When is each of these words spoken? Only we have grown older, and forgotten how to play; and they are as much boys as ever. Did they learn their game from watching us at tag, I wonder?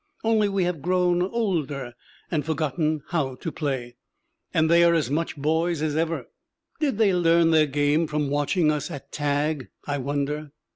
Only 0.23 0.49
we 0.49 0.63
have 0.63 0.81
grown 0.81 1.21
older, 1.21 1.93
and 2.31 2.43
forgotten 2.43 3.03
how 3.09 3.35
to 3.35 3.51
play; 3.51 3.97
and 4.51 4.67
they 4.67 4.83
are 4.83 4.95
as 4.95 5.11
much 5.11 5.37
boys 5.37 5.83
as 5.83 5.95
ever. 5.95 6.25
Did 6.79 6.97
they 6.97 7.13
learn 7.13 7.51
their 7.51 7.67
game 7.67 8.07
from 8.07 8.31
watching 8.31 8.71
us 8.71 8.89
at 8.89 9.11
tag, 9.11 9.69
I 9.85 9.99
wonder? 9.99 10.53